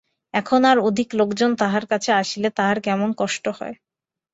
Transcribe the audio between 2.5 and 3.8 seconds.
তাহার কেমন কষ্ট হয়।